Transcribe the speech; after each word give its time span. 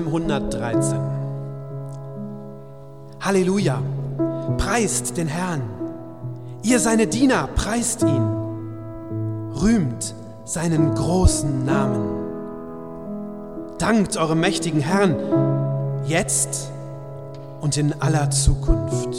Psalm 0.00 0.14
113. 0.14 0.98
Halleluja! 3.20 3.82
Preist 4.56 5.18
den 5.18 5.28
Herrn. 5.28 5.60
Ihr 6.62 6.80
seine 6.80 7.06
Diener, 7.06 7.48
preist 7.54 8.02
ihn. 8.02 8.22
Rühmt 9.60 10.14
seinen 10.46 10.94
großen 10.94 11.66
Namen. 11.66 12.08
Dankt 13.76 14.16
eurem 14.16 14.40
mächtigen 14.40 14.80
Herrn, 14.80 15.16
jetzt 16.06 16.70
und 17.60 17.76
in 17.76 17.94
aller 18.00 18.30
Zukunft. 18.30 19.14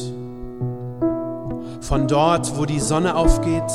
Von 1.82 2.07
dort, 2.07 2.57
wo 2.57 2.65
die 2.65 2.79
Sonne 2.79 3.15
aufgeht, 3.15 3.71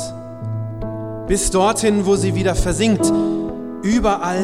bis 1.27 1.51
dorthin, 1.51 2.05
wo 2.05 2.17
sie 2.17 2.35
wieder 2.35 2.55
versinkt, 2.55 3.11
überall 3.81 4.43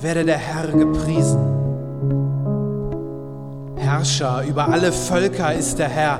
werde 0.00 0.24
der 0.24 0.38
Herr 0.38 0.66
gepriesen. 0.68 1.53
Herrscher 3.94 4.42
über 4.44 4.66
alle 4.70 4.90
Völker 4.90 5.54
ist 5.54 5.78
der 5.78 5.88
Herr. 5.88 6.18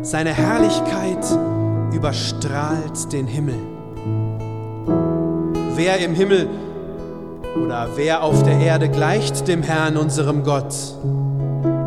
Seine 0.00 0.32
Herrlichkeit 0.32 1.22
überstrahlt 1.92 3.12
den 3.12 3.26
Himmel. 3.26 3.58
Wer 5.76 5.98
im 5.98 6.14
Himmel 6.14 6.48
oder 7.62 7.88
wer 7.96 8.22
auf 8.22 8.42
der 8.42 8.58
Erde 8.58 8.88
gleicht 8.88 9.46
dem 9.48 9.62
Herrn, 9.62 9.98
unserem 9.98 10.44
Gott? 10.44 10.74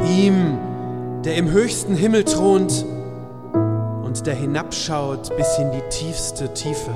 Ihm, 0.07 0.59
der 1.25 1.33
im 1.37 1.49
höchsten 1.49 1.95
Himmel 1.95 2.23
thront 2.23 2.85
und 4.03 4.27
der 4.27 4.35
hinabschaut 4.35 5.35
bis 5.35 5.57
in 5.57 5.71
die 5.71 5.89
tiefste 5.89 6.53
Tiefe. 6.53 6.91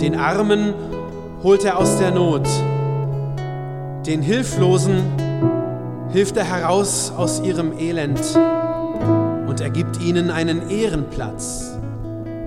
Den 0.00 0.16
Armen 0.16 0.74
holt 1.44 1.64
er 1.64 1.78
aus 1.78 1.96
der 1.98 2.10
Not. 2.10 2.48
Den 4.04 4.20
Hilflosen 4.20 5.23
hilft 6.14 6.36
er 6.36 6.44
heraus 6.44 7.12
aus 7.16 7.40
ihrem 7.40 7.76
Elend 7.76 8.20
und 9.48 9.60
er 9.60 9.68
gibt 9.68 10.00
ihnen 10.00 10.30
einen 10.30 10.70
Ehrenplatz 10.70 11.76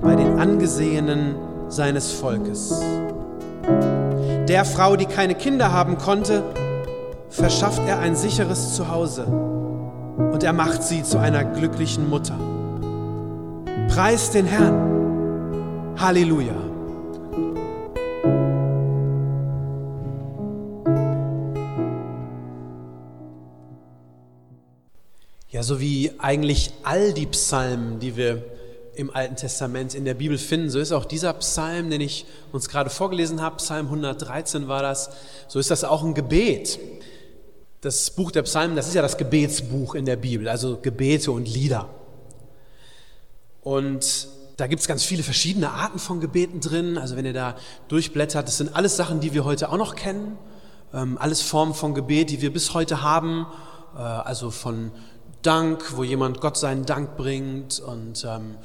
bei 0.01 0.15
den 0.15 0.39
Angesehenen 0.39 1.35
seines 1.67 2.13
Volkes. 2.13 2.73
Der 4.47 4.63
Frau, 4.63 4.95
die 4.95 5.05
keine 5.05 5.35
Kinder 5.35 5.73
haben 5.73 5.97
konnte, 5.97 6.43
verschafft 7.29 7.81
er 7.85 7.99
ein 7.99 8.15
sicheres 8.15 8.73
Zuhause 8.73 9.25
und 9.25 10.45
er 10.45 10.53
macht 10.53 10.81
sie 10.81 11.03
zu 11.03 11.17
einer 11.19 11.43
glücklichen 11.43 12.09
Mutter. 12.09 12.39
Preis 13.89 14.31
den 14.31 14.45
Herrn. 14.45 15.93
Halleluja. 15.97 16.66
Ja, 25.57 25.63
so 25.63 25.79
wie 25.79 26.11
eigentlich 26.19 26.69
all 26.83 27.13
die 27.13 27.25
Psalmen, 27.25 27.99
die 27.99 28.15
wir 28.15 28.45
im 28.93 29.09
Alten 29.09 29.37
Testament 29.37 29.95
in 29.95 30.05
der 30.05 30.13
Bibel 30.13 30.37
finden, 30.37 30.69
so 30.69 30.77
ist 30.77 30.91
auch 30.91 31.03
dieser 31.03 31.33
Psalm, 31.33 31.89
den 31.89 31.99
ich 31.99 32.27
uns 32.51 32.69
gerade 32.69 32.91
vorgelesen 32.91 33.41
habe, 33.41 33.55
Psalm 33.55 33.87
113 33.87 34.67
war 34.67 34.83
das, 34.83 35.09
so 35.47 35.57
ist 35.57 35.71
das 35.71 35.83
auch 35.83 36.03
ein 36.03 36.13
Gebet. 36.13 36.77
Das 37.81 38.11
Buch 38.11 38.29
der 38.29 38.43
Psalmen, 38.43 38.75
das 38.75 38.87
ist 38.87 38.93
ja 38.93 39.01
das 39.01 39.17
Gebetsbuch 39.17 39.95
in 39.95 40.05
der 40.05 40.17
Bibel, 40.17 40.47
also 40.47 40.77
Gebete 40.79 41.31
und 41.31 41.51
Lieder. 41.51 41.89
Und 43.61 44.27
da 44.57 44.67
gibt 44.67 44.81
es 44.83 44.87
ganz 44.87 45.05
viele 45.05 45.23
verschiedene 45.23 45.71
Arten 45.71 45.97
von 45.97 46.19
Gebeten 46.19 46.59
drin. 46.59 46.99
Also 46.99 47.15
wenn 47.15 47.25
ihr 47.25 47.33
da 47.33 47.55
durchblättert, 47.87 48.47
das 48.47 48.57
sind 48.57 48.75
alles 48.75 48.95
Sachen, 48.95 49.21
die 49.21 49.33
wir 49.33 49.43
heute 49.43 49.71
auch 49.71 49.77
noch 49.77 49.95
kennen. 49.95 50.37
Ähm, 50.93 51.17
alles 51.19 51.41
Formen 51.41 51.73
von 51.73 51.95
Gebet, 51.95 52.29
die 52.29 52.43
wir 52.43 52.53
bis 52.53 52.75
heute 52.75 53.01
haben. 53.01 53.47
Äh, 53.95 54.01
also 54.01 54.51
von 54.51 54.91
Dank, 55.41 55.95
wo 55.95 56.03
jemand 56.03 56.41
Gott 56.41 56.57
seinen 56.57 56.85
Dank 56.85 57.17
bringt 57.17 57.79
und 57.79 58.25
ähm, 58.25 58.55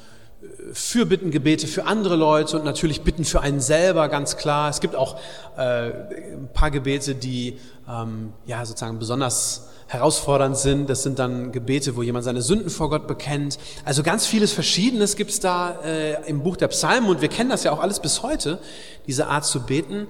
Fürbittengebete 0.73 1.67
für 1.67 1.85
andere 1.85 2.15
Leute 2.15 2.57
und 2.57 2.65
natürlich 2.65 3.01
Bitten 3.01 3.25
für 3.25 3.41
einen 3.41 3.59
selber, 3.59 4.09
ganz 4.09 4.37
klar. 4.37 4.69
Es 4.69 4.79
gibt 4.81 4.95
auch 4.95 5.17
äh, 5.57 5.91
ein 5.91 6.49
paar 6.53 6.71
Gebete, 6.71 7.15
die 7.15 7.59
ähm, 7.89 8.33
ja 8.45 8.65
sozusagen 8.65 8.99
besonders 8.99 9.69
herausfordernd 9.87 10.57
sind. 10.57 10.89
Das 10.89 11.03
sind 11.03 11.19
dann 11.19 11.51
Gebete, 11.51 11.95
wo 11.95 12.01
jemand 12.01 12.25
seine 12.25 12.41
Sünden 12.41 12.69
vor 12.69 12.89
Gott 12.89 13.07
bekennt. 13.07 13.57
Also 13.85 14.03
ganz 14.03 14.25
vieles 14.25 14.51
Verschiedenes 14.51 15.15
gibt 15.15 15.31
es 15.31 15.39
da 15.39 15.79
äh, 15.83 16.27
im 16.27 16.43
Buch 16.43 16.57
der 16.57 16.67
Psalmen 16.69 17.09
und 17.09 17.21
wir 17.21 17.29
kennen 17.29 17.49
das 17.49 17.63
ja 17.63 17.71
auch 17.71 17.79
alles 17.79 17.99
bis 17.99 18.23
heute, 18.23 18.59
diese 19.07 19.27
Art 19.27 19.45
zu 19.45 19.61
beten. 19.61 20.07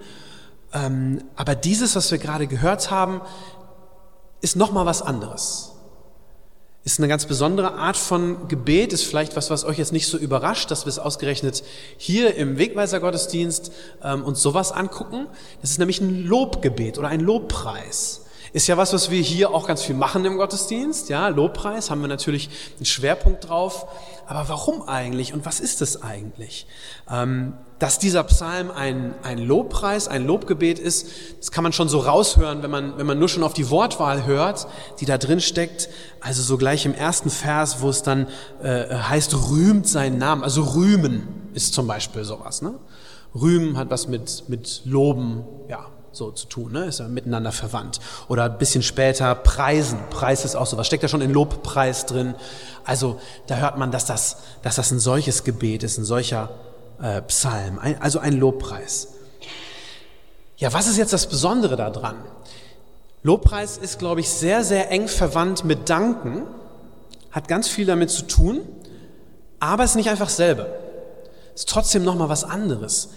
Ähm, 0.73 1.23
aber 1.35 1.55
dieses, 1.55 1.95
was 1.95 2.09
wir 2.11 2.17
gerade 2.17 2.47
gehört 2.47 2.89
haben, 2.89 3.21
ist 4.41 4.55
nochmal 4.55 4.85
was 4.85 5.01
anderes 5.01 5.72
ist 6.85 6.99
eine 6.99 7.07
ganz 7.07 7.25
besondere 7.25 7.75
Art 7.75 7.95
von 7.95 8.49
Gebet, 8.49 8.91
ist 8.91 9.03
vielleicht 9.03 9.35
was, 9.37 9.49
was 9.49 9.63
euch 9.63 9.77
jetzt 9.77 9.93
nicht 9.93 10.07
so 10.07 10.17
überrascht, 10.17 10.69
dass 10.69 10.85
wir 10.85 10.89
es 10.89 10.99
ausgerechnet 10.99 11.63
hier 11.97 12.35
im 12.35 12.57
Wegweiser-Gottesdienst 12.57 13.71
ähm, 14.03 14.23
uns 14.23 14.41
sowas 14.41 14.71
angucken. 14.73 15.27
Das 15.61 15.71
ist 15.71 15.79
nämlich 15.79 16.01
ein 16.01 16.25
Lobgebet 16.25 16.97
oder 16.97 17.07
ein 17.07 17.21
Lobpreis. 17.21 18.22
Ist 18.53 18.67
ja 18.67 18.77
was, 18.77 18.93
was 18.93 19.09
wir 19.09 19.19
hier 19.19 19.49
auch 19.49 19.65
ganz 19.65 19.81
viel 19.81 19.95
machen 19.95 20.23
im 20.25 20.37
Gottesdienst. 20.37 21.09
Ja, 21.09 21.27
Lobpreis 21.29 21.89
haben 21.89 22.01
wir 22.01 22.07
natürlich 22.07 22.51
einen 22.77 22.85
Schwerpunkt 22.85 23.49
drauf. 23.49 23.87
Aber 24.27 24.47
warum 24.47 24.87
eigentlich 24.87 25.33
und 25.33 25.43
was 25.43 25.59
ist 25.59 25.81
es 25.81 26.03
eigentlich? 26.03 26.67
Ähm, 27.09 27.53
dass 27.79 27.97
dieser 27.97 28.23
Psalm 28.25 28.69
ein, 28.69 29.15
ein 29.23 29.39
Lobpreis, 29.39 30.07
ein 30.07 30.27
Lobgebet 30.27 30.77
ist, 30.77 31.07
das 31.39 31.51
kann 31.51 31.63
man 31.63 31.73
schon 31.73 31.89
so 31.89 31.97
raushören, 31.97 32.61
wenn 32.61 32.69
man, 32.69 32.97
wenn 32.99 33.07
man 33.07 33.17
nur 33.17 33.27
schon 33.27 33.41
auf 33.41 33.53
die 33.53 33.71
Wortwahl 33.71 34.27
hört, 34.27 34.67
die 34.99 35.05
da 35.05 35.17
drin 35.17 35.41
steckt. 35.41 35.89
Also 36.21 36.43
so 36.43 36.57
gleich 36.57 36.85
im 36.85 36.93
ersten 36.93 37.31
Vers, 37.31 37.81
wo 37.81 37.89
es 37.89 38.03
dann 38.03 38.27
äh, 38.61 38.95
heißt, 38.95 39.49
rühmt 39.49 39.87
seinen 39.87 40.19
Namen. 40.19 40.43
Also 40.43 40.61
rühmen 40.61 41.49
ist 41.55 41.73
zum 41.73 41.87
Beispiel 41.87 42.23
sowas. 42.23 42.61
Ne? 42.61 42.75
Rühmen 43.33 43.77
hat 43.77 43.89
was 43.89 44.07
mit, 44.07 44.43
mit 44.47 44.83
Loben, 44.85 45.43
ja, 45.67 45.87
so 46.13 46.31
zu 46.31 46.47
tun, 46.47 46.71
ne? 46.71 46.85
ist 46.85 46.99
ja 46.99 47.07
miteinander 47.07 47.51
verwandt. 47.51 47.99
Oder 48.27 48.45
ein 48.45 48.57
bisschen 48.57 48.83
später 48.83 49.33
Preisen. 49.35 49.99
Preis 50.09 50.45
ist 50.45 50.55
auch 50.55 50.65
so 50.65 50.77
was. 50.77 50.87
Steckt 50.87 51.03
da 51.03 51.07
schon 51.07 51.21
in 51.21 51.31
Lobpreis 51.31 52.05
drin. 52.05 52.35
Also 52.83 53.19
da 53.47 53.57
hört 53.57 53.77
man, 53.77 53.91
dass 53.91 54.05
das, 54.05 54.37
dass 54.61 54.75
das 54.75 54.91
ein 54.91 54.99
solches 54.99 55.43
Gebet 55.43 55.83
ist, 55.83 55.97
ein 55.97 56.05
solcher 56.05 56.49
äh, 57.01 57.21
Psalm, 57.23 57.79
ein, 57.79 58.01
also 58.01 58.19
ein 58.19 58.33
Lobpreis. 58.33 59.09
Ja, 60.57 60.71
was 60.71 60.87
ist 60.87 60.97
jetzt 60.97 61.13
das 61.13 61.27
Besondere 61.27 61.75
daran? 61.75 62.15
Lobpreis 63.23 63.77
ist, 63.77 63.99
glaube 63.99 64.21
ich, 64.21 64.29
sehr, 64.29 64.63
sehr 64.63 64.91
eng 64.91 65.07
verwandt 65.07 65.63
mit 65.63 65.89
Danken, 65.89 66.43
hat 67.31 67.47
ganz 67.47 67.67
viel 67.67 67.85
damit 67.85 68.11
zu 68.11 68.23
tun, 68.23 68.61
aber 69.59 69.83
ist 69.83 69.95
nicht 69.95 70.09
einfach 70.09 70.29
selber. 70.29 70.67
Ist 71.55 71.69
trotzdem 71.69 72.03
nochmal 72.03 72.29
was 72.29 72.43
anderes. 72.43 73.09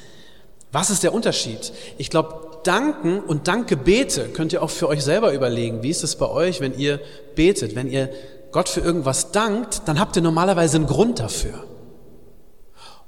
Was 0.72 0.90
ist 0.90 1.02
der 1.02 1.14
Unterschied? 1.14 1.72
Ich 1.98 2.10
glaube, 2.10 2.45
Danken 2.66 3.20
und 3.20 3.48
Dankgebete 3.48 4.28
könnt 4.28 4.52
ihr 4.52 4.62
auch 4.62 4.70
für 4.70 4.88
euch 4.88 5.04
selber 5.04 5.32
überlegen. 5.32 5.82
Wie 5.82 5.90
ist 5.90 6.02
es 6.02 6.16
bei 6.16 6.28
euch, 6.28 6.60
wenn 6.60 6.76
ihr 6.78 7.00
betet? 7.34 7.74
Wenn 7.74 7.88
ihr 7.88 8.10
Gott 8.52 8.68
für 8.68 8.80
irgendwas 8.80 9.32
dankt, 9.32 9.82
dann 9.86 10.00
habt 10.00 10.16
ihr 10.16 10.22
normalerweise 10.22 10.76
einen 10.76 10.86
Grund 10.86 11.20
dafür. 11.20 11.64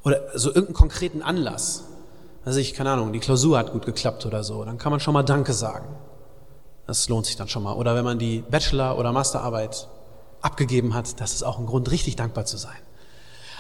Oder 0.05 0.21
so 0.35 0.49
irgendeinen 0.49 0.75
konkreten 0.75 1.23
Anlass. 1.23 1.85
Also 2.45 2.61
ich, 2.61 2.75
keine 2.75 2.91
Ahnung, 2.91 3.13
die 3.13 3.19
Klausur 3.19 3.59
hat 3.59 3.73
gut 3.73 3.85
geklappt 3.85 4.25
oder 4.27 4.45
so. 4.45 4.65
Dann 4.65 4.79
kann 4.79 4.91
man 4.91 5.01
schon 5.01 5.15
mal 5.15 5.23
Danke 5.23 5.53
sagen. 5.53 5.87
Das 6.87 7.09
lohnt 7.09 7.27
sich 7.27 7.37
dann 7.37 7.49
schon 7.49 7.63
mal. 7.63 7.75
Oder 7.75 7.95
wenn 7.95 8.05
man 8.05 8.19
die 8.19 8.43
Bachelor- 8.51 8.99
oder 8.99 9.13
Masterarbeit 9.13 9.89
abgegeben 10.41 10.95
hat, 10.95 11.21
das 11.21 11.35
ist 11.35 11.43
auch 11.43 11.59
ein 11.59 11.67
Grund, 11.67 11.91
richtig 11.91 12.17
dankbar 12.17 12.47
zu 12.47 12.57
sein. 12.57 12.79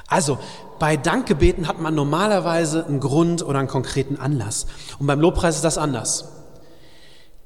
Also 0.08 0.38
bei 0.78 0.96
Dankgebeten 0.96 1.68
hat 1.68 1.80
man 1.80 1.94
normalerweise 1.94 2.84
einen 2.86 3.00
Grund 3.00 3.44
oder 3.44 3.58
einen 3.58 3.68
konkreten 3.68 4.16
Anlass. 4.16 4.66
Und 4.98 5.06
beim 5.06 5.20
Lobpreis 5.20 5.56
ist 5.56 5.64
das 5.64 5.78
anders. 5.78 6.28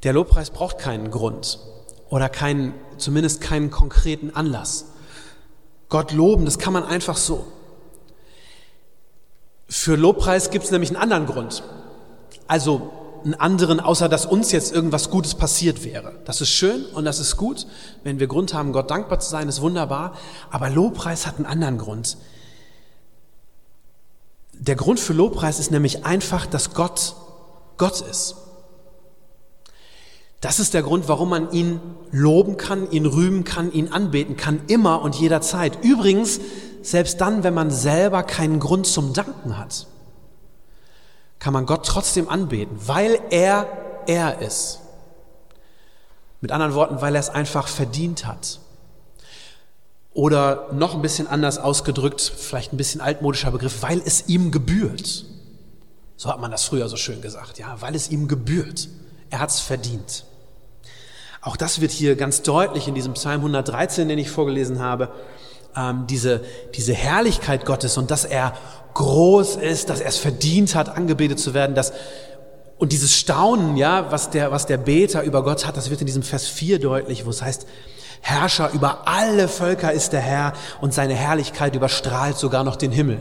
Der 0.05 0.13
Lobpreis 0.13 0.51
braucht 0.51 0.79
keinen 0.79 1.11
Grund 1.11 1.59
oder 2.09 2.29
keinen, 2.29 2.75
zumindest 2.99 3.41
keinen 3.41 3.71
konkreten 3.71 4.31
Anlass. 4.35 4.87
Gott 5.89 6.13
loben, 6.13 6.45
das 6.45 6.59
kann 6.59 6.73
man 6.73 6.85
einfach 6.85 7.17
so. 7.17 7.45
Für 9.69 9.97
Lobpreis 9.97 10.51
gibt 10.51 10.65
es 10.65 10.71
nämlich 10.71 10.91
einen 10.91 11.01
anderen 11.01 11.27
Grund. 11.27 11.63
Also 12.47 12.93
einen 13.25 13.35
anderen, 13.35 13.81
außer 13.81 14.09
dass 14.09 14.27
uns 14.27 14.53
jetzt 14.53 14.73
irgendwas 14.73 15.11
Gutes 15.11 15.35
passiert 15.35 15.85
wäre. 15.85 16.15
Das 16.25 16.41
ist 16.41 16.51
schön 16.51 16.85
und 16.87 17.05
das 17.05 17.19
ist 17.19 17.37
gut. 17.37 17.67
Wenn 18.05 18.21
wir 18.21 18.27
Grund 18.27 18.55
haben, 18.55 18.73
Gott 18.73 18.91
dankbar 18.91 19.21
zu 19.21 19.31
sein, 19.31 19.49
ist 19.49 19.61
wunderbar. 19.61 20.17
Aber 20.51 20.71
Lobpreis 20.71 21.27
hat 21.27 21.37
einen 21.37 21.47
anderen 21.47 21.79
Grund. 21.79 22.17
Der 24.63 24.77
Grund 24.77 25.01
für 25.01 25.13
Lobpreis 25.13 25.59
ist 25.59 25.71
nämlich 25.71 26.05
einfach, 26.05 26.47
dass 26.47 26.75
Gott 26.75 27.17
Gott 27.79 28.01
ist. 28.01 28.37
Das 30.41 30.61
ist 30.61 30.75
der 30.75 30.83
Grund, 30.83 31.09
warum 31.09 31.31
man 31.31 31.53
ihn 31.53 31.81
loben 32.11 32.57
kann, 32.57 32.91
ihn 32.91 33.07
rühmen 33.07 33.45
kann, 33.45 33.73
ihn 33.73 33.93
anbeten 33.93 34.37
kann, 34.37 34.61
immer 34.67 35.03
und 35.03 35.17
jederzeit. 35.17 35.85
Übrigens, 35.85 36.41
selbst 36.83 37.21
dann, 37.21 37.45
wenn 37.45 37.55
man 37.55 37.71
selber 37.71 38.23
keinen 38.23 38.61
Grund 38.61 38.87
zum 38.87 39.13
Danken 39.13 39.59
hat 39.59 39.87
kann 41.43 41.53
man 41.53 41.67
Gott 41.67 41.85
trotzdem 41.85 42.29
anbeten, 42.29 42.79
weil 42.87 43.19
er 43.31 43.67
er 44.07 44.41
ist. 44.43 44.79
Mit 46.41 46.53
anderen 46.53 46.75
Worten, 46.75 47.01
weil 47.01 47.17
er 47.17 47.21
es 47.21 47.31
einfach 47.31 47.67
verdient 47.67 48.27
hat. 48.27 48.61
Oder 50.15 50.69
noch 50.73 50.95
ein 50.95 51.03
bisschen 51.03 51.27
anders 51.27 51.59
ausgedrückt, 51.59 52.21
vielleicht 52.21 52.73
ein 52.73 52.77
bisschen 52.77 53.01
altmodischer 53.01 53.51
Begriff, 53.51 53.83
weil 53.83 54.03
es 54.05 54.29
ihm 54.29 54.51
gebührt. 54.51 55.25
So 56.17 56.29
hat 56.29 56.41
man 56.41 56.51
das 56.51 56.65
früher 56.65 56.89
so 56.89 56.97
schön 56.97 57.23
gesagt, 57.23 57.59
ja, 57.59 57.77
weil 57.81 57.95
es 57.95 58.11
ihm 58.11 58.29
gebührt. 58.29 58.89
Er 59.31 59.41
hat 59.41 59.51
es 59.51 59.61
verdient. 59.61 60.25
Auch 61.41 61.57
das 61.57 61.81
wird 61.81 61.91
hier 61.91 62.15
ganz 62.15 62.43
deutlich 62.43 62.87
in 62.87 62.95
diesem 62.95 63.15
Psalm 63.15 63.41
113, 63.41 64.09
den 64.09 64.19
ich 64.19 64.31
vorgelesen 64.31 64.79
habe, 64.79 65.09
ähm, 65.75 66.07
diese, 66.09 66.43
diese 66.75 66.95
Herrlichkeit 66.95 67.65
Gottes 67.65 67.97
und 67.97 68.11
dass 68.11 68.25
er 68.25 68.53
groß 68.95 69.57
ist, 69.57 69.89
dass 69.89 70.01
er 70.01 70.09
es 70.09 70.19
verdient 70.19 70.75
hat, 70.75 70.91
angebetet 70.91 71.41
zu 71.41 71.55
werden, 71.55 71.75
dass 71.75 71.93
und 72.79 72.91
dieses 72.91 73.15
Staunen, 73.17 73.77
ja, 73.77 74.11
was 74.11 74.31
der, 74.31 74.51
was 74.51 74.67
der 74.67 74.77
Beter 74.77 75.23
über 75.23 75.45
Gott 75.45 75.67
hat, 75.67 75.77
das 75.77 75.89
wird 75.91 76.01
in 76.01 76.07
diesem 76.07 76.25
Vers 76.25 76.49
4 76.49 76.81
deutlich, 76.81 77.25
wo 77.25 77.31
es 77.31 77.41
heißt, 77.41 77.65
Herrscher 78.23 78.71
über 78.71 79.09
alle 79.09 79.49
Völker 79.49 79.93
ist 79.93 80.13
der 80.13 80.21
Herr 80.21 80.53
und 80.81 80.95
seine 80.95 81.15
Herrlichkeit 81.15 81.75
überstrahlt 81.75 82.39
sogar 82.39 82.63
noch 82.63 82.77
den 82.77 82.93
Himmel. 82.93 83.21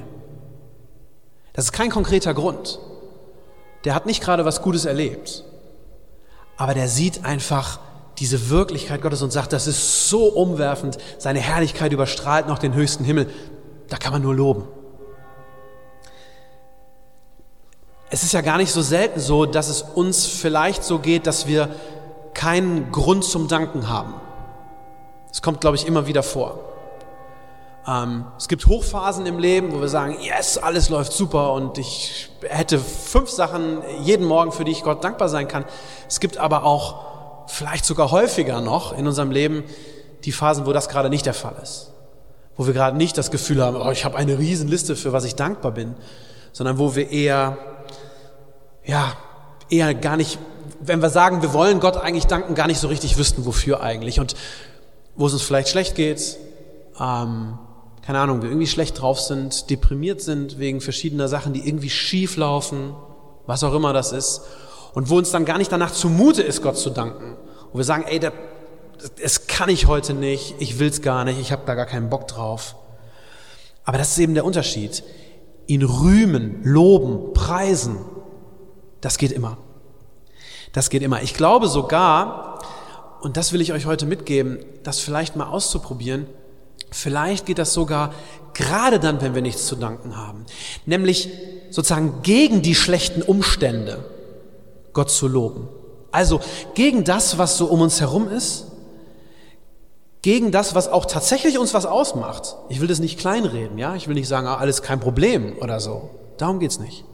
Das 1.54 1.66
ist 1.66 1.72
kein 1.72 1.90
konkreter 1.90 2.34
Grund. 2.34 2.80
Der 3.84 3.96
hat 3.96 4.06
nicht 4.06 4.24
gerade 4.24 4.46
was 4.46 4.62
Gutes 4.62 4.86
erlebt. 4.86 5.44
Aber 6.56 6.76
der 6.76 6.88
sieht 6.88 7.26
einfach 7.26 7.80
diese 8.20 8.52
Wirklichkeit 8.52 9.02
Gottes 9.02 9.24
und 9.24 9.32
sagt, 9.32 9.52
das 9.52 9.66
ist 9.66 10.08
so 10.08 10.26
umwerfend, 10.28 11.00
seine 11.18 11.40
Herrlichkeit 11.40 11.92
überstrahlt 11.92 12.48
noch 12.48 12.60
den 12.60 12.76
höchsten 12.76 13.04
Himmel. 13.04 13.28
Da 13.90 13.98
kann 13.98 14.14
man 14.14 14.22
nur 14.22 14.36
loben. 14.36 14.68
Es 18.12 18.22
ist 18.22 18.34
ja 18.34 18.42
gar 18.42 18.58
nicht 18.58 18.72
so 18.72 18.84
selten 18.84 19.20
so, 19.20 19.48
dass 19.48 19.68
es 19.68 19.82
uns 19.82 20.28
vielleicht 20.28 20.84
so 20.84 21.00
geht, 21.00 21.26
dass 21.26 21.48
wir 21.48 21.74
keinen 22.36 22.92
Grund 22.92 23.24
zum 23.24 23.48
Danken 23.48 23.90
haben. 23.90 24.14
Es 25.32 25.42
kommt, 25.42 25.62
glaube 25.62 25.78
ich, 25.78 25.88
immer 25.88 26.08
wieder 26.08 26.24
vor. 26.24 26.60
Ähm, 27.88 28.26
es 28.38 28.48
gibt 28.48 28.68
Hochphasen 28.68 29.26
im 29.26 29.40
Leben, 29.40 29.74
wo 29.74 29.82
wir 29.82 29.88
sagen, 29.88 30.18
yes, 30.22 30.58
alles 30.58 30.90
läuft 30.90 31.14
super 31.14 31.54
und 31.54 31.78
ich 31.78 32.30
hätte 32.48 32.78
fünf 32.80 33.30
Sachen 33.30 33.82
jeden 34.02 34.26
Morgen, 34.26 34.52
für 34.52 34.64
die 34.64 34.72
ich 34.72 34.84
Gott 34.84 35.04
dankbar 35.04 35.30
sein 35.30 35.48
kann. 35.48 35.66
Es 36.08 36.20
gibt 36.20 36.38
aber 36.38 36.64
auch 36.64 37.48
vielleicht 37.48 37.86
sogar 37.86 38.12
häufiger 38.12 38.62
noch 38.62 38.96
in 38.98 39.08
unserem 39.08 39.32
Leben 39.32 39.64
die 40.26 40.32
Phasen, 40.32 40.66
wo 40.66 40.74
das 40.74 40.90
gerade 40.90 41.10
nicht 41.10 41.26
der 41.26 41.34
Fall 41.34 41.56
ist. 41.64 41.92
Wo 42.56 42.68
wir 42.68 42.74
gerade 42.74 42.98
nicht 42.98 43.18
das 43.18 43.32
Gefühl 43.32 43.64
haben, 43.64 43.78
oh, 43.78 43.90
ich 43.90 44.06
habe 44.06 44.18
eine 44.18 44.38
Riesenliste, 44.38 44.96
für 44.96 45.14
was 45.14 45.24
ich 45.24 45.36
dankbar 45.36 45.72
bin, 45.72 45.96
sondern 46.52 46.78
wo 46.78 46.96
wir 46.96 47.10
eher 47.10 47.58
ja, 48.86 49.14
eher 49.70 49.94
gar 49.94 50.18
nicht, 50.18 50.38
wenn 50.80 51.02
wir 51.02 51.10
sagen, 51.10 51.42
wir 51.42 51.54
wollen 51.54 51.80
Gott 51.80 51.98
eigentlich 51.98 52.28
danken, 52.28 52.56
gar 52.56 52.68
nicht 52.68 52.80
so 52.80 52.88
richtig 52.88 53.18
wüssten, 53.18 53.46
wofür 53.46 53.82
eigentlich. 53.82 54.20
Und 54.20 54.36
wo 55.16 55.28
es 55.28 55.34
uns 55.34 55.42
vielleicht 55.42 55.70
schlecht 55.70 55.96
geht, 55.96 56.38
ähm, 57.00 57.58
keine 58.06 58.20
Ahnung, 58.20 58.42
wir 58.42 58.50
irgendwie 58.50 58.68
schlecht 58.68 59.00
drauf 59.00 59.20
sind, 59.20 59.70
deprimiert 59.70 60.22
sind 60.22 60.58
wegen 60.60 60.82
verschiedener 60.82 61.28
Sachen, 61.28 61.54
die 61.54 61.68
irgendwie 61.68 61.90
schief 61.90 62.36
laufen, 62.36 62.96
was 63.46 63.64
auch 63.64 63.74
immer 63.74 63.94
das 63.94 64.12
ist. 64.12 64.42
Und 64.94 65.10
wo 65.10 65.18
uns 65.18 65.32
dann 65.32 65.46
gar 65.46 65.58
nicht 65.58 65.72
danach 65.72 65.92
zumute 65.92 66.42
ist, 66.42 66.62
Gott 66.62 66.78
zu 66.78 66.90
danken. 66.90 67.38
Wo 67.72 67.78
wir 67.78 67.86
sagen, 67.86 68.04
ey, 68.08 68.20
das, 68.20 68.34
das 69.22 69.48
kann 69.48 69.70
ich 69.70 69.88
heute 69.88 70.14
nicht, 70.14 70.56
ich 70.60 70.80
will's 70.80 71.02
gar 71.02 71.24
nicht, 71.24 71.40
ich 71.40 71.52
habe 71.52 71.62
da 71.66 71.76
gar 71.76 71.86
keinen 71.86 72.10
Bock 72.10 72.28
drauf. 72.28 72.76
Aber 73.86 73.98
das 73.98 74.12
ist 74.12 74.18
eben 74.20 74.34
der 74.34 74.46
Unterschied. 74.46 75.04
Ihn 75.68 75.84
rühmen, 75.84 76.62
loben, 76.64 77.34
preisen, 77.34 77.98
das 79.00 79.18
geht 79.18 79.32
immer. 79.32 79.58
Das 80.74 80.90
geht 80.90 81.02
immer. 81.02 81.22
Ich 81.22 81.34
glaube 81.34 81.68
sogar, 81.68 82.51
und 83.22 83.38
das 83.38 83.54
will 83.54 83.62
ich 83.62 83.74
euch 83.74 83.86
heute 83.86 84.06
mitgeben, 84.06 84.60
das 84.84 85.00
vielleicht 85.00 85.36
mal 85.36 85.48
auszuprobieren, 85.48 86.26
vielleicht 86.92 87.46
geht 87.46 87.58
das 87.58 87.74
sogar 87.74 88.14
gerade 88.54 89.00
dann, 89.00 89.22
wenn 89.22 89.36
wir 89.36 89.42
nichts 89.42 89.66
zu 89.68 89.76
danken 89.76 90.18
haben. 90.18 90.46
Nämlich 90.86 91.30
sozusagen 91.70 92.22
gegen 92.24 92.62
die 92.62 92.76
schlechten 92.76 93.22
Umstände 93.22 94.04
Gott 94.94 95.10
zu 95.10 95.28
loben. 95.28 95.70
Also 96.12 96.42
gegen 96.74 97.04
das, 97.04 97.38
was 97.38 97.58
so 97.58 97.68
um 97.68 97.82
uns 97.82 98.02
herum 98.02 98.28
ist, 98.28 98.66
gegen 100.22 100.52
das, 100.52 100.76
was 100.76 100.88
auch 100.88 101.06
tatsächlich 101.06 101.58
uns 101.58 101.74
was 101.74 101.86
ausmacht. 101.86 102.56
Ich 102.70 102.82
will 102.82 102.88
das 102.88 103.00
nicht 103.00 103.18
kleinreden, 103.18 103.78
ja? 103.78 103.96
Ich 103.96 104.08
will 104.08 104.14
nicht 104.14 104.28
sagen, 104.28 104.48
ah, 104.48 104.58
alles 104.58 104.82
kein 104.82 105.00
Problem 105.00 105.58
oder 105.60 105.80
so. 105.80 106.12
Darum 106.38 106.60
geht's 106.60 106.80
nicht. 106.80 107.06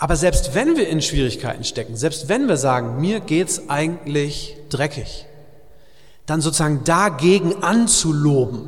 Aber 0.00 0.16
selbst 0.16 0.54
wenn 0.54 0.78
wir 0.78 0.88
in 0.88 1.02
Schwierigkeiten 1.02 1.62
stecken, 1.62 1.94
selbst 1.94 2.30
wenn 2.30 2.48
wir 2.48 2.56
sagen, 2.56 3.02
mir 3.02 3.20
geht's 3.20 3.68
eigentlich 3.68 4.56
dreckig, 4.70 5.26
dann 6.24 6.40
sozusagen 6.40 6.84
dagegen 6.84 7.62
anzuloben. 7.62 8.66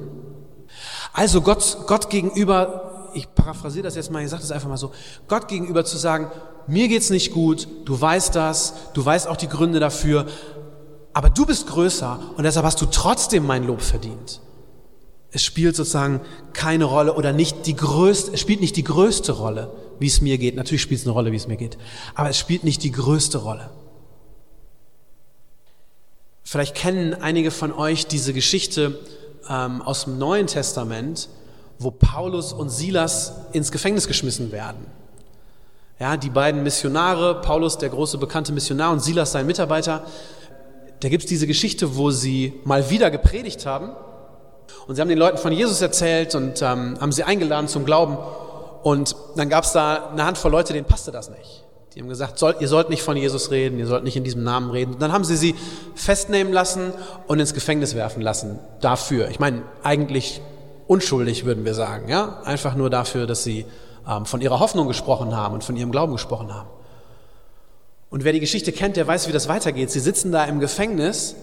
Also 1.15 1.41
Gott, 1.41 1.79
Gott 1.87 2.11
gegenüber, 2.11 3.11
ich 3.15 3.35
paraphrasiere 3.35 3.85
das 3.85 3.95
jetzt 3.95 4.11
mal, 4.11 4.23
ich 4.23 4.29
sage 4.29 4.43
das 4.43 4.53
einfach 4.53 4.69
mal 4.69 4.77
so, 4.77 4.93
Gott 5.27 5.49
gegenüber 5.49 5.87
zu 5.87 5.97
sagen, 5.97 6.31
mir 6.67 6.87
geht's 6.89 7.09
nicht 7.09 7.33
gut, 7.33 7.67
du 7.87 7.99
weißt 7.99 8.35
das, 8.35 8.75
du 8.93 9.03
weißt 9.03 9.27
auch 9.27 9.39
die 9.39 9.49
Gründe 9.49 9.81
dafür, 9.81 10.27
aber 11.15 11.31
du 11.31 11.47
bist 11.47 11.67
größer 11.67 12.21
und 12.37 12.45
deshalb 12.45 12.67
hast 12.67 12.83
du 12.83 12.87
trotzdem 12.87 13.47
mein 13.47 13.67
Lob 13.67 13.81
verdient. 13.81 14.43
Es 15.35 15.43
spielt 15.43 15.75
sozusagen 15.75 16.21
keine 16.53 16.85
Rolle 16.85 17.15
oder 17.15 17.33
nicht 17.33 17.67
die 17.67 17.75
größte, 17.75 18.33
es 18.35 18.41
spielt 18.41 18.61
nicht 18.61 18.77
die 18.77 18.85
größte 18.85 19.33
Rolle, 19.33 19.73
wie 19.99 20.07
es 20.07 20.21
mir 20.21 20.37
geht. 20.37 20.57
Natürlich 20.57 20.83
spielt 20.83 21.01
es 21.01 21.07
eine 21.07 21.15
Rolle, 21.15 21.33
wie 21.33 21.37
es 21.37 21.49
mir 21.49 21.57
geht. 21.57 21.79
Aber 22.15 22.29
es 22.29 22.39
spielt 22.39 22.65
nicht 22.65 22.83
die 22.83 22.93
größte 22.93 23.39
Rolle. 23.39 23.71
Vielleicht 26.45 26.75
kennen 26.75 27.15
einige 27.15 27.51
von 27.51 27.73
euch 27.73 28.07
diese 28.07 28.35
Geschichte 28.35 28.99
ähm, 29.49 29.81
aus 29.81 30.05
dem 30.05 30.19
Neuen 30.19 30.47
Testament, 30.47 31.31
wo 31.79 31.91
Paulus 31.91 32.53
und 32.53 32.69
Silas 32.69 33.33
ins 33.53 33.73
Gefängnis 33.73 34.07
geschmissen 34.07 34.53
werden. 34.53 34.87
Ja, 35.99 36.19
die 36.19 36.31
beiden 36.31 36.63
Missionare, 36.63 37.41
Paulus, 37.41 37.79
der 37.79 37.89
große 37.89 38.19
bekannte 38.19 38.53
Missionar 38.53 38.93
und 38.93 39.01
Silas, 39.01 39.33
sein 39.33 39.47
Mitarbeiter, 39.47 40.05
da 41.01 41.09
gibt 41.09 41.23
es 41.25 41.29
diese 41.29 41.47
Geschichte, 41.47 41.97
wo 41.97 42.11
sie 42.11 42.61
mal 42.65 42.91
wieder 42.91 43.11
gepredigt 43.11 43.65
haben 43.65 43.93
und 44.87 44.95
sie 44.95 45.01
haben 45.01 45.09
den 45.09 45.19
Leuten 45.19 45.39
von 45.39 45.53
Jesus 45.53 45.81
erzählt 45.81 46.35
und 46.35 46.63
ähm, 46.63 46.97
haben 47.01 47.13
sie 47.13 47.25
eingeladen 47.25 47.69
zum 47.69 47.85
Glauben. 47.85 48.19
Und 48.83 49.15
dann 49.37 49.49
gab 49.49 49.65
es 49.65 49.73
da 49.73 50.11
eine 50.11 50.25
Handvoll 50.25 50.51
Leute, 50.51 50.73
denen 50.73 50.87
passte 50.87 51.13
das 51.13 51.31
nicht. 51.31 51.65
Die 51.95 52.01
haben 52.01 52.09
gesagt, 52.09 52.39
soll, 52.39 52.57
ihr 52.59 52.69
sollt 52.69 52.89
nicht 52.89 53.03
von 53.03 53.17
Jesus 53.17 53.51
reden, 53.51 53.79
ihr 53.79 53.87
sollt 53.87 54.03
nicht 54.03 54.17
in 54.17 54.25
diesem 54.25 54.43
Namen 54.43 54.71
reden. 54.71 54.95
Und 54.95 55.03
dann 55.03 55.13
haben 55.13 55.25
sie 55.25 55.37
sie 55.37 55.55
festnehmen 55.95 56.53
lassen 56.53 56.93
und 57.27 57.39
ins 57.39 57.53
Gefängnis 57.53 57.95
werfen 57.95 58.23
lassen 58.23 58.59
dafür. 58.81 59.29
Ich 59.29 59.39
meine, 59.39 59.63
eigentlich 59.83 60.41
unschuldig 60.87 61.45
würden 61.45 61.65
wir 61.65 61.75
sagen, 61.75 62.09
ja, 62.09 62.41
einfach 62.45 62.75
nur 62.75 62.89
dafür, 62.89 63.27
dass 63.27 63.45
sie 63.45 63.67
ähm, 64.09 64.25
von 64.25 64.41
ihrer 64.41 64.59
Hoffnung 64.59 64.89
gesprochen 64.89 65.37
haben 65.37 65.55
und 65.55 65.65
von 65.65 65.77
ihrem 65.77 65.93
Glauben 65.93 66.13
gesprochen 66.13 66.55
haben. 66.55 66.69
Und 68.11 68.25
wer 68.25 68.33
die 68.33 68.41
Geschichte 68.41 68.73
kennt, 68.73 68.97
der 68.97 69.07
weiß, 69.07 69.29
wie 69.29 69.33
das 69.33 69.49
weitergeht. 69.49 69.91
Sie 69.91 70.01
sitzen 70.01 70.33
da 70.33 70.45
im 70.45 70.61
Gefängnis 70.61 71.35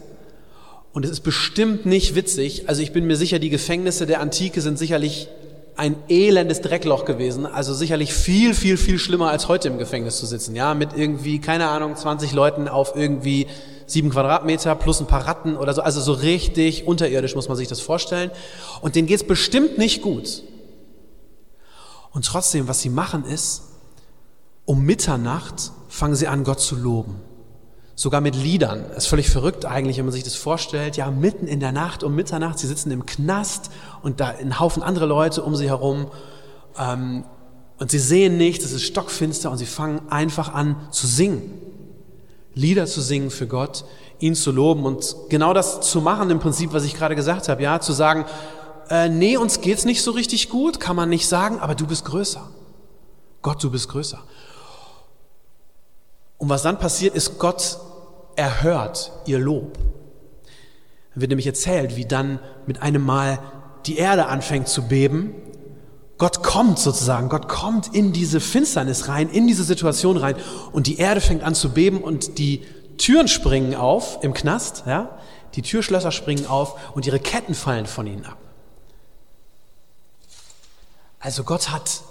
und 0.94 1.06
es 1.06 1.12
ist 1.12 1.22
bestimmt 1.22 1.86
nicht 1.86 2.16
witzig. 2.16 2.68
Also 2.68 2.82
ich 2.82 2.92
bin 2.92 3.06
mir 3.06 3.16
sicher, 3.16 3.40
die 3.40 3.50
Gefängnisse 3.50 4.06
der 4.06 4.22
Antike 4.22 4.62
sind 4.62 4.80
sicherlich 4.80 5.28
ein 5.76 5.96
elendes 6.10 6.62
Dreckloch 6.62 7.06
gewesen. 7.06 7.46
Also 7.46 7.74
sicherlich 7.74 8.14
viel, 8.14 8.54
viel, 8.54 8.76
viel 8.76 8.98
schlimmer 8.98 9.30
als 9.30 9.48
heute 9.48 9.68
im 9.70 9.78
Gefängnis 9.78 10.18
zu 10.18 10.26
sitzen. 10.26 10.56
Ja, 10.56 10.74
mit 10.74 10.90
irgendwie, 10.96 11.40
keine 11.40 11.70
Ahnung, 11.70 11.96
20 11.96 12.34
Leuten 12.34 12.68
auf 12.68 12.96
irgendwie 12.96 13.48
sieben 13.86 14.10
Quadratmeter 14.10 14.76
plus 14.76 15.00
ein 15.00 15.08
paar 15.08 15.26
Ratten 15.26 15.56
oder 15.56 15.74
so. 15.74 15.82
Also 15.82 16.02
so 16.02 16.12
richtig 16.12 16.86
unterirdisch 16.88 17.36
muss 17.36 17.48
man 17.48 17.56
sich 17.56 17.68
das 17.68 17.80
vorstellen. 17.80 18.32
Und 18.82 18.96
denen 18.96 19.08
geht's 19.08 19.24
bestimmt 19.24 19.78
nicht 19.78 20.02
gut. 20.02 20.44
Und 22.12 22.26
trotzdem, 22.26 22.68
was 22.68 22.82
sie 22.82 22.90
machen 22.90 23.24
ist, 23.26 23.64
um 24.66 24.84
Mitternacht 24.84 25.72
fangen 25.88 26.16
sie 26.16 26.28
an, 26.28 26.44
Gott 26.44 26.60
zu 26.60 26.76
loben 26.76 27.29
sogar 28.00 28.22
mit 28.22 28.34
Liedern. 28.34 28.86
Ist 28.96 29.08
völlig 29.08 29.30
verrückt 29.30 29.66
eigentlich, 29.66 29.98
wenn 29.98 30.06
man 30.06 30.14
sich 30.14 30.24
das 30.24 30.36
vorstellt. 30.36 30.96
Ja, 30.96 31.12
mitten 31.12 31.48
in 31.48 31.60
der 31.60 31.74
Nacht 31.74 32.02
um 32.02 32.16
Mitternacht, 32.16 32.58
sie 32.58 32.68
sitzen 32.68 32.92
im 32.92 33.06
Knast 33.06 33.72
und 34.02 34.22
da 34.22 34.28
ein 34.40 34.58
Haufen 34.58 34.82
andere 34.82 35.06
Leute 35.06 35.44
um 35.44 35.54
sie 35.56 35.68
herum. 35.68 36.08
Ähm, 36.78 37.26
Und 37.78 37.92
sie 37.92 38.00
sehen 38.00 38.38
nichts, 38.38 38.64
es 38.64 38.72
ist 38.72 38.84
stockfinster 38.84 39.52
und 39.52 39.58
sie 39.58 39.66
fangen 39.66 40.02
einfach 40.10 40.54
an 40.54 40.76
zu 40.92 41.08
singen. 41.08 41.42
Lieder 42.54 42.86
zu 42.86 43.02
singen 43.02 43.32
für 43.32 43.48
Gott, 43.48 43.84
ihn 44.20 44.36
zu 44.36 44.52
loben 44.52 44.86
und 44.86 45.16
genau 45.30 45.54
das 45.54 45.82
zu 45.82 46.00
machen 46.02 46.30
im 46.30 46.40
Prinzip, 46.40 46.72
was 46.72 46.84
ich 46.84 46.94
gerade 46.94 47.16
gesagt 47.16 47.50
habe, 47.50 47.62
ja, 47.64 47.80
zu 47.80 47.94
sagen, 47.94 48.26
äh, 48.90 49.10
nee, 49.10 49.38
uns 49.38 49.60
geht's 49.60 49.86
nicht 49.86 50.04
so 50.04 50.12
richtig 50.12 50.50
gut, 50.50 50.80
kann 50.80 50.96
man 50.96 51.10
nicht 51.10 51.28
sagen, 51.28 51.60
aber 51.60 51.76
du 51.76 51.86
bist 51.86 52.06
größer. 52.06 52.50
Gott, 53.42 53.64
du 53.64 53.70
bist 53.72 53.88
größer. 53.90 54.20
Und 56.38 56.50
was 56.50 56.62
dann 56.64 56.80
passiert, 56.80 57.16
ist, 57.16 57.40
Gott 57.40 57.78
erhört 58.36 59.12
ihr 59.26 59.40
Lob. 59.40 59.78
Dann 61.14 61.22
wird 61.22 61.30
nämlich 61.30 61.48
erzählt, 61.48 61.96
wie 61.96 62.06
dann 62.06 62.40
mit 62.66 62.82
einem 62.82 63.04
Mal 63.04 63.40
die 63.86 63.98
Erde 63.98 64.28
anfängt 64.28 64.68
zu 64.68 64.88
beben 64.88 65.36
Gott 66.20 66.44
kommt 66.44 66.78
sozusagen, 66.78 67.30
Gott 67.30 67.48
kommt 67.48 67.96
in 67.96 68.12
diese 68.12 68.42
Finsternis 68.42 69.08
rein, 69.08 69.30
in 69.30 69.48
diese 69.48 69.64
Situation 69.64 70.18
rein 70.18 70.36
und 70.74 70.86
die 70.86 70.98
Erde 70.98 71.22
fängt 71.22 71.44
an 71.44 71.56
zu 71.56 71.70
beben 71.70 72.04
und 72.04 72.38
die 72.38 72.66
Türen 72.98 73.30
springen 73.30 73.74
auf 73.74 74.20
im 74.22 74.34
Knast, 74.34 74.84
ja? 74.86 75.18
Die 75.56 75.62
Türschlösser 75.62 76.12
springen 76.12 76.46
auf 76.46 76.94
und 76.94 77.08
ihre 77.08 77.20
Ketten 77.20 77.56
fallen 77.56 77.86
von 77.86 78.06
ihnen 78.06 78.26
ab. 78.26 78.38
Also 81.22 81.44
Gott 81.44 81.72
hat 81.72 82.02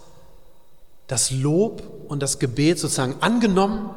das 1.06 1.30
Lob 1.30 1.82
und 2.08 2.22
das 2.22 2.38
Gebet 2.38 2.78
sozusagen 2.78 3.16
angenommen 3.20 3.90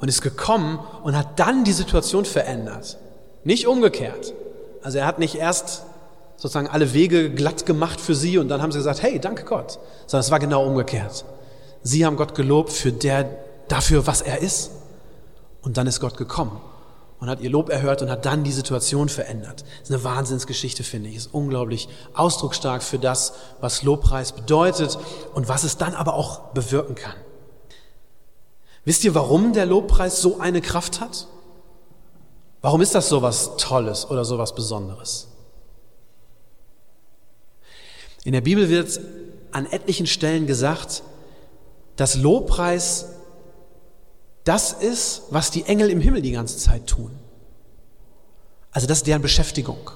und 0.00 0.08
ist 0.08 0.22
gekommen 0.22 0.78
und 1.02 1.16
hat 1.16 1.38
dann 1.38 1.64
die 1.64 1.72
Situation 1.72 2.24
verändert. 2.24 2.98
Nicht 3.44 3.66
umgekehrt. 3.66 4.34
Also 4.82 4.98
er 4.98 5.06
hat 5.06 5.18
nicht 5.18 5.36
erst 5.36 5.82
sozusagen 6.36 6.68
alle 6.68 6.92
Wege 6.92 7.30
glatt 7.30 7.66
gemacht 7.66 8.00
für 8.00 8.14
sie 8.14 8.38
und 8.38 8.48
dann 8.48 8.62
haben 8.62 8.72
sie 8.72 8.78
gesagt, 8.78 9.02
hey, 9.02 9.18
danke 9.18 9.44
Gott. 9.44 9.78
Sondern 10.06 10.20
es 10.20 10.30
war 10.30 10.38
genau 10.38 10.64
umgekehrt. 10.66 11.24
Sie 11.82 12.04
haben 12.04 12.16
Gott 12.16 12.34
gelobt 12.34 12.72
für 12.72 12.92
der, 12.92 13.28
dafür, 13.68 14.06
was 14.06 14.20
er 14.20 14.40
ist. 14.40 14.70
Und 15.62 15.76
dann 15.76 15.86
ist 15.86 16.00
Gott 16.00 16.16
gekommen 16.16 16.60
und 17.18 17.30
hat 17.30 17.40
ihr 17.40 17.50
Lob 17.50 17.70
erhört 17.70 18.02
und 18.02 18.10
hat 18.10 18.26
dann 18.26 18.44
die 18.44 18.52
Situation 18.52 19.08
verändert. 19.08 19.64
Das 19.80 19.90
ist 19.90 19.94
eine 19.94 20.04
Wahnsinnsgeschichte, 20.04 20.84
finde 20.84 21.08
ich. 21.08 21.16
Ist 21.16 21.34
unglaublich 21.34 21.88
ausdrucksstark 22.14 22.82
für 22.82 22.98
das, 22.98 23.32
was 23.60 23.82
Lobpreis 23.82 24.32
bedeutet 24.32 24.98
und 25.34 25.48
was 25.48 25.64
es 25.64 25.78
dann 25.78 25.94
aber 25.94 26.14
auch 26.14 26.52
bewirken 26.52 26.94
kann. 26.94 27.14
Wisst 28.86 29.02
ihr, 29.02 29.16
warum 29.16 29.52
der 29.52 29.66
Lobpreis 29.66 30.22
so 30.22 30.38
eine 30.38 30.60
Kraft 30.60 31.00
hat? 31.00 31.26
Warum 32.62 32.80
ist 32.80 32.94
das 32.94 33.08
so 33.08 33.20
was 33.20 33.56
Tolles 33.56 34.08
oder 34.08 34.24
so 34.24 34.38
was 34.38 34.54
Besonderes? 34.54 35.26
In 38.24 38.32
der 38.32 38.40
Bibel 38.42 38.68
wird 38.68 39.00
an 39.50 39.66
etlichen 39.66 40.06
Stellen 40.06 40.46
gesagt, 40.46 41.02
dass 41.96 42.14
Lobpreis 42.14 43.06
das 44.44 44.72
ist, 44.72 45.22
was 45.30 45.50
die 45.50 45.64
Engel 45.64 45.90
im 45.90 46.00
Himmel 46.00 46.22
die 46.22 46.30
ganze 46.30 46.56
Zeit 46.56 46.86
tun. 46.86 47.10
Also 48.70 48.86
das 48.86 48.98
ist 48.98 49.08
deren 49.08 49.22
Beschäftigung. 49.22 49.90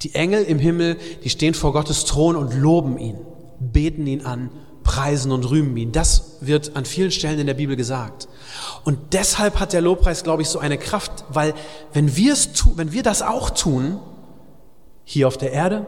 Die 0.00 0.14
Engel 0.14 0.42
im 0.44 0.58
Himmel, 0.58 0.96
die 1.22 1.28
stehen 1.28 1.52
vor 1.52 1.74
Gottes 1.74 2.06
Thron 2.06 2.36
und 2.36 2.54
loben 2.54 2.96
ihn, 2.96 3.18
beten 3.58 4.06
ihn 4.06 4.24
an, 4.24 4.50
preisen 4.86 5.32
und 5.32 5.50
rühmen 5.50 5.76
ihn. 5.76 5.92
Das 5.92 6.36
wird 6.40 6.76
an 6.76 6.84
vielen 6.84 7.10
Stellen 7.10 7.38
in 7.38 7.46
der 7.46 7.54
Bibel 7.54 7.76
gesagt. 7.76 8.28
Und 8.84 8.98
deshalb 9.12 9.60
hat 9.60 9.72
der 9.72 9.82
Lobpreis, 9.82 10.22
glaube 10.22 10.42
ich, 10.42 10.48
so 10.48 10.58
eine 10.58 10.78
Kraft, 10.78 11.24
weil 11.28 11.52
wenn 11.92 12.16
wir 12.16 12.32
es 12.32 12.48
wenn 12.76 12.92
wir 12.92 13.02
das 13.02 13.20
auch 13.20 13.50
tun, 13.50 13.98
hier 15.04 15.28
auf 15.28 15.36
der 15.36 15.52
Erde, 15.52 15.86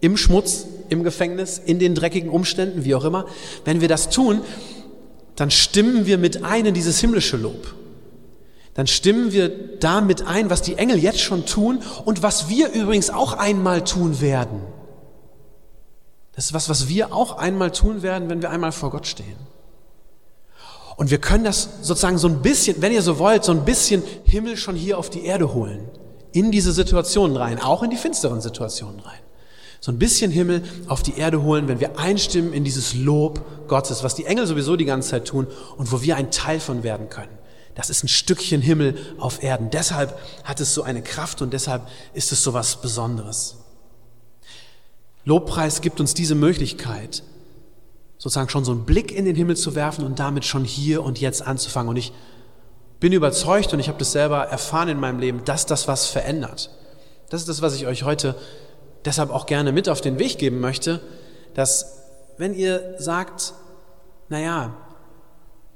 im 0.00 0.16
Schmutz, 0.16 0.66
im 0.88 1.02
Gefängnis, 1.02 1.58
in 1.58 1.78
den 1.78 1.94
dreckigen 1.94 2.30
Umständen, 2.30 2.84
wie 2.84 2.94
auch 2.94 3.04
immer, 3.04 3.26
wenn 3.64 3.80
wir 3.80 3.88
das 3.88 4.08
tun, 4.08 4.40
dann 5.34 5.50
stimmen 5.50 6.06
wir 6.06 6.16
mit 6.16 6.44
ein 6.44 6.64
in 6.64 6.74
dieses 6.74 7.00
himmlische 7.00 7.36
Lob. 7.36 7.74
Dann 8.74 8.86
stimmen 8.86 9.32
wir 9.32 9.48
damit 9.80 10.26
ein, 10.26 10.48
was 10.48 10.62
die 10.62 10.76
Engel 10.76 10.98
jetzt 10.98 11.20
schon 11.20 11.46
tun 11.46 11.80
und 12.04 12.22
was 12.22 12.48
wir 12.48 12.72
übrigens 12.72 13.10
auch 13.10 13.32
einmal 13.32 13.82
tun 13.84 14.20
werden. 14.20 14.60
Das 16.36 16.46
ist 16.46 16.52
was, 16.52 16.68
was 16.68 16.88
wir 16.88 17.12
auch 17.12 17.38
einmal 17.38 17.72
tun 17.72 18.02
werden, 18.02 18.28
wenn 18.28 18.42
wir 18.42 18.50
einmal 18.50 18.72
vor 18.72 18.90
Gott 18.90 19.06
stehen. 19.06 19.36
Und 20.96 21.10
wir 21.10 21.18
können 21.18 21.44
das 21.44 21.68
sozusagen 21.82 22.18
so 22.18 22.28
ein 22.28 22.40
bisschen, 22.42 22.80
wenn 22.80 22.92
ihr 22.92 23.02
so 23.02 23.18
wollt, 23.18 23.44
so 23.44 23.52
ein 23.52 23.64
bisschen 23.64 24.02
Himmel 24.24 24.56
schon 24.56 24.76
hier 24.76 24.98
auf 24.98 25.10
die 25.10 25.24
Erde 25.24 25.52
holen. 25.52 25.88
In 26.32 26.52
diese 26.52 26.72
Situationen 26.72 27.36
rein, 27.36 27.60
auch 27.60 27.82
in 27.82 27.90
die 27.90 27.96
finsteren 27.96 28.40
Situationen 28.40 29.00
rein 29.00 29.18
so 29.80 29.92
ein 29.92 29.98
bisschen 30.00 30.32
Himmel 30.32 30.64
auf 30.88 31.02
die 31.02 31.16
Erde 31.16 31.42
holen, 31.42 31.68
wenn 31.68 31.78
wir 31.78 31.96
einstimmen 31.96 32.52
in 32.52 32.64
dieses 32.64 32.94
Lob 32.94 33.68
Gottes, 33.68 34.02
was 34.02 34.16
die 34.16 34.24
Engel 34.24 34.46
sowieso 34.46 34.74
die 34.74 34.84
ganze 34.84 35.10
Zeit 35.10 35.28
tun 35.28 35.46
und 35.76 35.92
wo 35.92 36.02
wir 36.02 36.16
ein 36.16 36.32
Teil 36.32 36.58
von 36.58 36.82
werden 36.82 37.08
können. 37.08 37.38
Das 37.76 37.90
ist 37.90 38.02
ein 38.02 38.08
Stückchen 38.08 38.62
Himmel 38.62 38.96
auf 39.18 39.44
Erden. 39.44 39.70
Deshalb 39.70 40.18
hat 40.44 40.60
es 40.60 40.74
so 40.74 40.82
eine 40.82 41.02
Kraft 41.02 41.40
und 41.40 41.52
deshalb 41.52 41.86
ist 42.14 42.32
es 42.32 42.42
so 42.42 42.52
was 42.52 42.80
Besonderes. 42.80 43.56
Lobpreis 45.26 45.80
gibt 45.80 46.00
uns 46.00 46.14
diese 46.14 46.36
Möglichkeit, 46.36 47.24
sozusagen 48.16 48.48
schon 48.48 48.64
so 48.64 48.70
einen 48.70 48.86
Blick 48.86 49.10
in 49.12 49.24
den 49.24 49.34
Himmel 49.34 49.56
zu 49.56 49.74
werfen 49.74 50.04
und 50.04 50.20
damit 50.20 50.44
schon 50.44 50.64
hier 50.64 51.02
und 51.02 51.20
jetzt 51.20 51.42
anzufangen. 51.46 51.90
Und 51.90 51.96
ich 51.96 52.12
bin 53.00 53.12
überzeugt 53.12 53.72
und 53.74 53.80
ich 53.80 53.88
habe 53.88 53.98
das 53.98 54.12
selber 54.12 54.44
erfahren 54.44 54.88
in 54.88 55.00
meinem 55.00 55.18
Leben, 55.18 55.44
dass 55.44 55.66
das 55.66 55.88
was 55.88 56.06
verändert. 56.06 56.70
Das 57.28 57.40
ist 57.40 57.48
das, 57.48 57.60
was 57.60 57.74
ich 57.74 57.88
euch 57.88 58.04
heute 58.04 58.36
deshalb 59.04 59.30
auch 59.30 59.46
gerne 59.46 59.72
mit 59.72 59.88
auf 59.88 60.00
den 60.00 60.20
Weg 60.20 60.38
geben 60.38 60.60
möchte, 60.60 61.00
dass 61.54 62.02
wenn 62.38 62.54
ihr 62.54 62.94
sagt, 62.98 63.52
naja, 64.28 64.76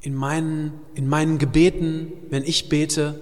in 0.01 0.15
meinen, 0.15 0.81
in 0.95 1.09
meinen 1.09 1.39
Gebeten, 1.39 2.13
wenn 2.31 2.45
ich 2.45 2.69
bete, 2.69 3.19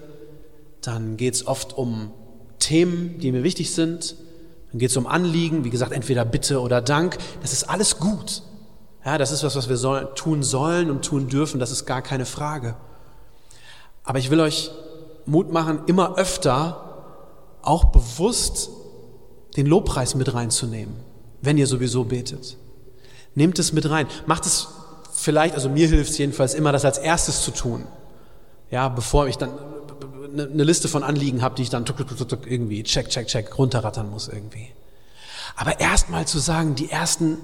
dann 0.82 1.16
geht 1.16 1.34
es 1.34 1.46
oft 1.46 1.76
um 1.76 2.12
Themen, 2.58 3.18
die 3.18 3.32
mir 3.32 3.42
wichtig 3.42 3.72
sind. 3.72 4.14
Dann 4.70 4.78
geht 4.78 4.90
es 4.90 4.96
um 4.96 5.06
Anliegen, 5.06 5.64
wie 5.64 5.70
gesagt, 5.70 5.92
entweder 5.92 6.24
Bitte 6.24 6.60
oder 6.60 6.80
Dank. 6.80 7.18
Das 7.40 7.52
ist 7.52 7.64
alles 7.64 7.98
gut. 7.98 8.42
Ja, 9.04 9.16
das 9.16 9.32
ist 9.32 9.42
was, 9.42 9.56
was 9.56 9.68
wir 9.68 9.76
soll, 9.76 10.12
tun 10.14 10.42
sollen 10.42 10.90
und 10.90 11.04
tun 11.04 11.28
dürfen. 11.28 11.60
Das 11.60 11.70
ist 11.70 11.86
gar 11.86 12.02
keine 12.02 12.26
Frage. 12.26 12.76
Aber 14.04 14.18
ich 14.18 14.30
will 14.30 14.40
euch 14.40 14.70
Mut 15.26 15.52
machen, 15.52 15.80
immer 15.86 16.16
öfter 16.16 16.84
auch 17.62 17.84
bewusst 17.86 18.70
den 19.56 19.66
Lobpreis 19.66 20.14
mit 20.14 20.32
reinzunehmen, 20.32 20.94
wenn 21.42 21.58
ihr 21.58 21.66
sowieso 21.66 22.04
betet. 22.04 22.56
Nehmt 23.34 23.58
es 23.58 23.72
mit 23.72 23.88
rein. 23.88 24.06
Macht 24.26 24.46
es 24.46 24.68
vielleicht, 25.12 25.54
also 25.54 25.68
mir 25.68 25.88
hilft 25.88 26.10
es 26.10 26.18
jedenfalls 26.18 26.54
immer, 26.54 26.72
das 26.72 26.84
als 26.84 26.98
erstes 26.98 27.42
zu 27.42 27.50
tun. 27.50 27.84
Ja, 28.70 28.88
bevor 28.88 29.28
ich 29.28 29.36
dann 29.38 29.50
eine 30.32 30.64
Liste 30.64 30.88
von 30.88 31.02
Anliegen 31.02 31.42
habe, 31.42 31.54
die 31.54 31.62
ich 31.62 31.70
dann 31.70 31.84
irgendwie 32.46 32.82
check, 32.82 33.08
check, 33.08 33.26
check 33.26 33.58
runterrattern 33.58 34.10
muss 34.10 34.28
irgendwie. 34.28 34.68
Aber 35.56 35.80
erstmal 35.80 36.26
zu 36.26 36.38
sagen, 36.38 36.74
die 36.74 36.90
ersten 36.90 37.38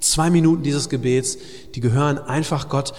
zwei 0.00 0.30
Minuten 0.30 0.62
dieses 0.62 0.88
Gebets, 0.88 1.38
die 1.74 1.80
gehören 1.80 2.18
einfach 2.18 2.68
Gott, 2.68 2.94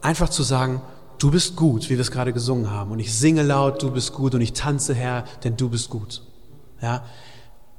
einfach 0.00 0.28
zu 0.28 0.42
sagen, 0.42 0.82
du 1.18 1.30
bist 1.30 1.56
gut, 1.56 1.84
wie 1.84 1.94
wir 1.94 2.00
es 2.00 2.10
gerade 2.10 2.32
gesungen 2.32 2.70
haben. 2.70 2.90
Und 2.90 2.98
ich 2.98 3.12
singe 3.14 3.42
laut, 3.42 3.82
du 3.82 3.90
bist 3.90 4.12
gut, 4.12 4.34
und 4.34 4.40
ich 4.40 4.52
tanze, 4.52 4.94
Herr, 4.94 5.24
denn 5.44 5.56
du 5.56 5.68
bist 5.68 5.88
gut. 5.90 6.22
Ja, 6.80 7.04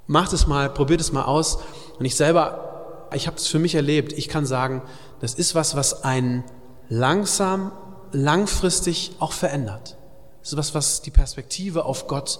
Macht 0.07 0.33
es 0.33 0.47
mal, 0.47 0.69
probiert 0.69 0.99
es 1.01 1.11
mal 1.11 1.23
aus. 1.23 1.59
Und 1.97 2.05
ich 2.05 2.15
selber, 2.15 3.07
ich 3.13 3.27
habe 3.27 3.37
es 3.37 3.47
für 3.47 3.59
mich 3.59 3.75
erlebt. 3.75 4.13
Ich 4.13 4.27
kann 4.27 4.45
sagen, 4.45 4.81
das 5.21 5.33
ist 5.33 5.55
was, 5.55 5.75
was 5.75 6.03
einen 6.03 6.43
langsam, 6.89 7.71
langfristig 8.11 9.15
auch 9.19 9.31
verändert. 9.31 9.97
Ist 10.43 10.57
was, 10.57 10.75
was 10.75 11.01
die 11.01 11.09
Perspektive 11.09 11.85
auf 11.85 12.07
Gott 12.07 12.39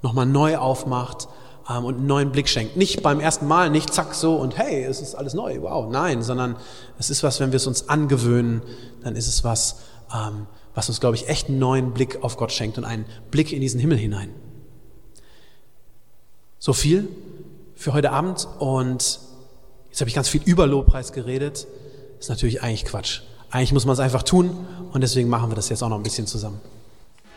nochmal 0.00 0.26
neu 0.26 0.56
aufmacht 0.56 1.28
ähm, 1.68 1.84
und 1.84 1.96
einen 1.96 2.06
neuen 2.06 2.32
Blick 2.32 2.48
schenkt. 2.48 2.76
Nicht 2.76 3.02
beim 3.02 3.20
ersten 3.20 3.46
Mal, 3.46 3.68
nicht 3.68 3.92
zack 3.92 4.14
so 4.14 4.36
und 4.36 4.56
hey, 4.56 4.84
es 4.84 5.00
ist 5.00 5.14
alles 5.16 5.34
neu, 5.34 5.60
wow, 5.60 5.90
nein, 5.90 6.22
sondern 6.22 6.56
es 6.98 7.10
ist 7.10 7.22
was, 7.22 7.40
wenn 7.40 7.50
wir 7.50 7.56
es 7.56 7.66
uns 7.66 7.88
angewöhnen, 7.88 8.62
dann 9.02 9.16
ist 9.16 9.26
es 9.26 9.42
was, 9.44 9.76
ähm, 10.14 10.46
was 10.74 10.88
uns, 10.88 11.00
glaube 11.00 11.16
ich, 11.16 11.28
echt 11.28 11.48
einen 11.48 11.58
neuen 11.58 11.92
Blick 11.92 12.22
auf 12.22 12.36
Gott 12.36 12.52
schenkt 12.52 12.78
und 12.78 12.84
einen 12.84 13.06
Blick 13.30 13.52
in 13.52 13.60
diesen 13.60 13.80
Himmel 13.80 13.98
hinein. 13.98 14.30
So 16.58 16.72
viel 16.72 17.08
für 17.74 17.92
heute 17.92 18.12
Abend 18.12 18.46
und 18.60 19.18
jetzt 19.90 20.00
habe 20.00 20.08
ich 20.08 20.14
ganz 20.14 20.28
viel 20.28 20.42
über 20.44 20.68
Lobpreis 20.68 21.12
geredet. 21.12 21.66
Ist 22.20 22.28
natürlich 22.28 22.62
eigentlich 22.62 22.84
Quatsch. 22.84 23.22
Eigentlich 23.50 23.72
muss 23.72 23.84
man 23.84 23.94
es 23.94 23.98
einfach 23.98 24.22
tun 24.22 24.64
und 24.92 25.00
deswegen 25.00 25.28
machen 25.28 25.50
wir 25.50 25.56
das 25.56 25.68
jetzt 25.68 25.82
auch 25.82 25.88
noch 25.88 25.96
ein 25.96 26.04
bisschen 26.04 26.28
zusammen. 26.28 26.60